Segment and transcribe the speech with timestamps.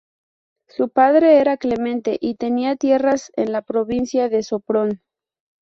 [0.67, 4.99] Su padre era Clemente, y tenía tierras en la provincia de Sopron.